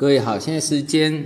[0.00, 1.22] 各位好，现在时间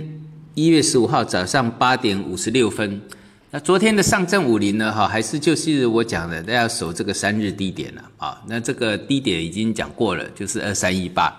[0.53, 3.01] 一月十五号早上八点五十六分。
[3.49, 4.91] 那昨天的上证五零呢？
[4.91, 8.43] 哈，还是就是我讲的，要守这个三日低点了啊。
[8.49, 11.33] 那这个低点已经讲过了，就是二三一八。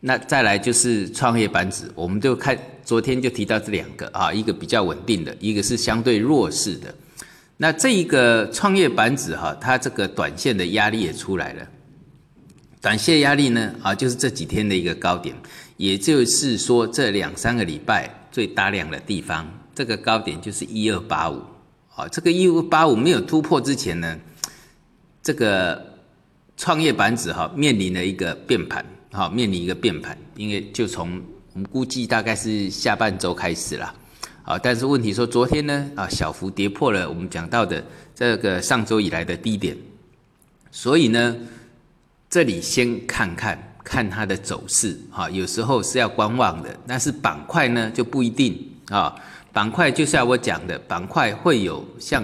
[0.00, 2.54] 那再来就是创业板指，我们就看
[2.84, 6.94] 昨天就提到这两个啊，一个比较稳定的，一个是相对弱势的。
[7.56, 11.66] 那这一个创业板指哈，它这个短线的压力也出来了。
[12.86, 15.34] 短线压力呢啊，就是这几天的一个高点，
[15.76, 21.42] 也就是说这两三个礼拜最大量的地方，这个高点就是一二八五。
[21.96, 24.16] 啊，这个一二八五没有突破之前呢，
[25.20, 25.84] 这个
[26.56, 28.86] 创业板指哈面临了一个变盘。
[29.10, 31.20] 好，面临一个变盘，因为就从
[31.54, 33.92] 我们估计大概是下半周开始了，
[34.44, 37.84] 啊，但是问题说昨天呢，啊，小幅跌破了我们讲到的
[38.14, 39.76] 这个上周以来的低点，
[40.70, 41.34] 所以呢，
[42.36, 49.16] 这里先看看看它的走势，哈，有时候是要观望的，但是板块呢就不一定啊，
[49.54, 52.22] 板块就像我讲的，板块会有像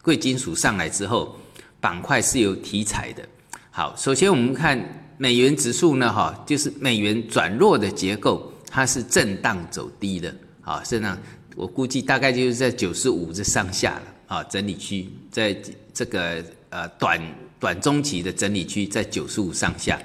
[0.00, 1.38] 贵金属上来之后，
[1.78, 3.22] 板块是有题材的。
[3.70, 4.82] 好，首先我们看。
[5.18, 11.18] 美元指数呢，哈，就是美元转弱的结构，它是震荡走低的，啊，是那
[11.54, 15.54] 我估计大概就是在九十五这上下了，啊，整理区在
[15.92, 17.20] 这个呃短
[17.58, 20.00] 短中期的整理区在九十五上下，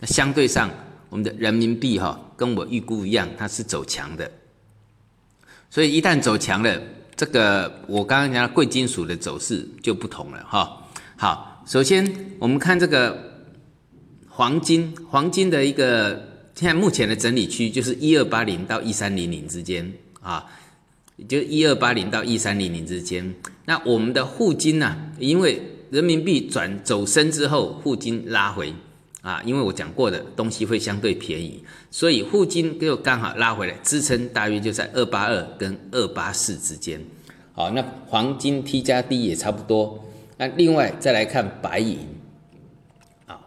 [0.00, 0.70] 那相对上
[1.08, 4.30] 我们的人民币哈，跟我预估一样，它是走强的，
[5.70, 6.80] 所以一旦走强了，
[7.16, 13.26] 这个我刚刚讲的贵金属的走势就不同了，哈，好，首先我们看这个。
[14.30, 16.12] 黄金，黄金的一个
[16.54, 20.46] 现在目前的整理区就是一二八零到一三零零之间啊，
[21.28, 23.34] 就一二八零到一三零零之间。
[23.64, 24.96] 那我们的沪金呢？
[25.18, 25.60] 因为
[25.90, 28.72] 人民币转走升之后，沪金拉回
[29.22, 37.00] 啊，因为我讲过的东西会相对便宜，所以沪金就刚好拉回来，支撑大约就在二八二跟二八四之间。
[37.52, 40.04] 好，那黄金 T 加 D 也差不多。
[40.36, 41.98] 那另外再来看白银。
[43.26, 43.40] 啊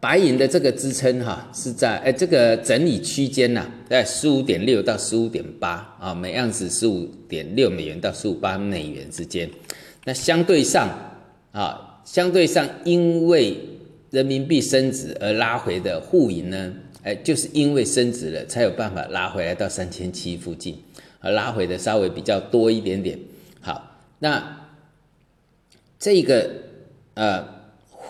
[0.00, 9.50] 白银的这个支撑哈是在哎这个整理区间呐，在十五点六到十五点八啊，每盎司十五点六美元到十五八美元之间。
[10.04, 10.88] 那相对上
[11.50, 13.58] 啊，相对上因为
[14.10, 20.78] 人民币升值而拉回的沪银呢，哎，就是因为升值了才有办法拉回来到三千七附近，
[21.20, 23.18] 而拉回的稍微比较多一点点。
[23.60, 24.66] 好，那
[25.98, 26.50] 这个
[27.14, 27.58] 呃。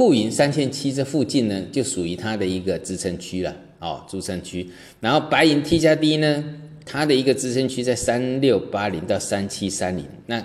[0.00, 4.64] 沪银三千七这附近呢，就属于它的一个支撑区了哦，支撑区。
[5.00, 6.44] 然后白银 T 加 D 呢，
[6.86, 10.04] 它的一个支撑区在三六八零到三七三零。
[10.26, 10.40] 那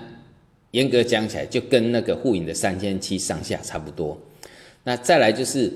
[0.74, 4.20] 严格讲起来，就跟那个沪银的三千七上下差不多。
[4.82, 5.72] 那再来就是，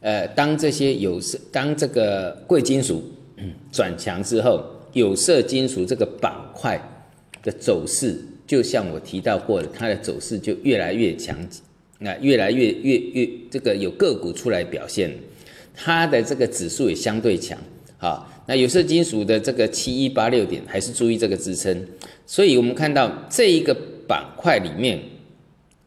[0.00, 3.02] 呃，当这些有色，当这个贵金属
[3.72, 6.78] 转强之后，有色金属这个板块
[7.42, 8.14] 的走势，
[8.46, 11.34] 就像我提到过的，它的走势就越来越强。
[11.98, 15.10] 那越来越越越这个有个股出来表现，
[15.74, 17.58] 它的这个指数也相对强
[17.96, 18.28] 啊。
[18.46, 21.86] 那有色金属的这个七一八六点还是注意这个支撑，
[22.26, 23.72] 所以我们看到这一个
[24.12, 25.00] 板块里面，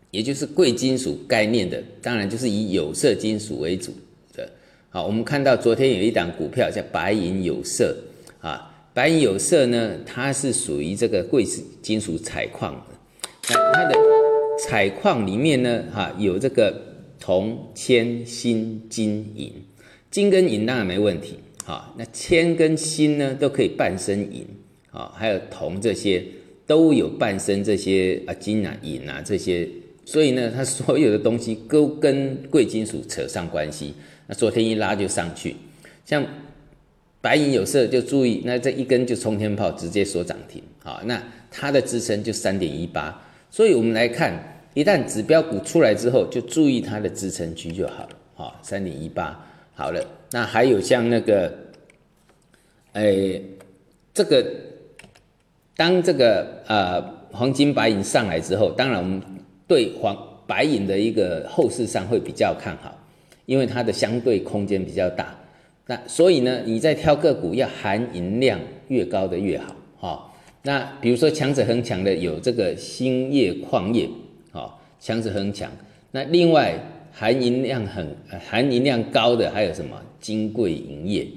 [0.09, 3.94] 也就是贵金属概念的，当然就是以有色金属为主
[4.34, 4.50] 的。
[4.90, 7.96] 好，我们看到昨天有一档股票叫白银有色
[8.41, 11.46] 啊，白银有色呢，它是属于这个贵
[11.84, 13.96] 金属采矿的，那它的。
[14.58, 16.74] 采矿里面呢，哈，有这个
[17.19, 19.52] 铜、铅、锌、金、银，
[20.09, 24.47] 金跟银当然没问题，哈，那铅跟锌呢都可以伴生银，
[24.91, 26.24] 啊，还有铜这些
[26.66, 29.68] 都有伴生这些啊金啊银啊这些，
[30.06, 33.94] 所以呢，它所有的东西都跟贵金属扯上关系，
[34.28, 35.56] 那昨天一拉就上去，
[36.06, 36.26] 像
[37.22, 43.22] 白银有色就注意，那这一根就冲天炮直接锁涨停，好，那它的支撑就三点一八。
[43.50, 48.09] 所以，我们来看，一旦指标股出来之后，就注意它的支撑区就好了。
[48.34, 49.40] 好，三点一八，
[49.74, 50.06] 好了。
[50.32, 51.53] 那还有像那个，
[52.94, 53.41] 诶，
[54.14, 54.46] 这个，
[55.76, 57.02] 当这个呃
[57.32, 59.22] 黄金白银上来之后，当然我们
[59.68, 60.18] 对黄
[60.48, 62.98] 白银的一个后市上会比较看好，
[63.46, 65.36] 因为它的相对空间比较大。
[65.88, 70.32] 那所以呢，你在挑个股要含银量越高的越好，哈。
[70.64, 74.10] 那比如说强者恒强的有这个兴业矿业，
[74.52, 75.72] 好，强者恒强。
[76.12, 76.74] 那另外
[77.12, 78.16] 含银量很
[78.50, 81.28] 含银量高的还有什么金贵银业，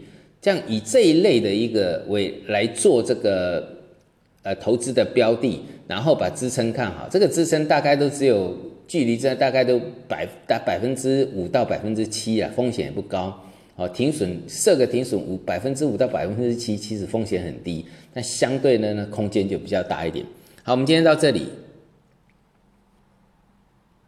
[0.40, 3.68] 这样以这一类的一个为来做这个
[4.42, 8.56] 呃投资的标的，然后把支撑看好，这个支撑大概都只有
[8.86, 13.38] 距离这大概都百大百分之五到百分之七啊，风险也不高
[13.76, 20.24] 好，停损设个停损五百分之五到百分之七，其实风险很低，但相对呢呢空间就比较大一点。
[20.62, 21.48] 好，我们今天到这里。